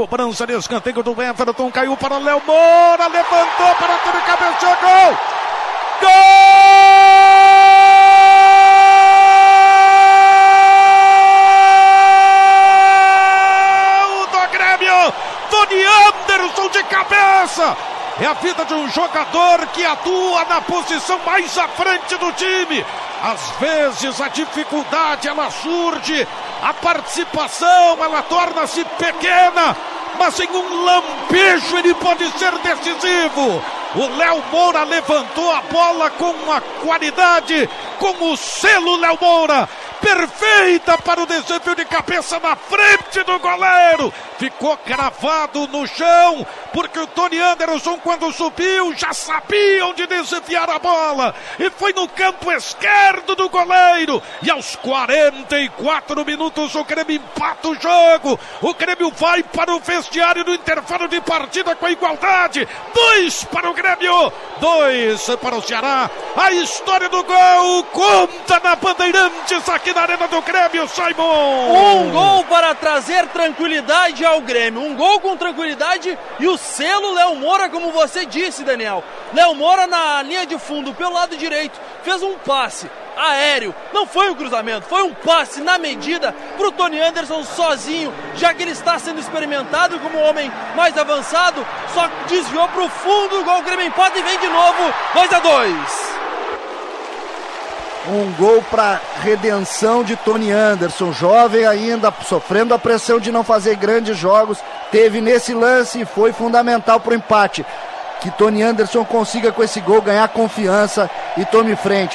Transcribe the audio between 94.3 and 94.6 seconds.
de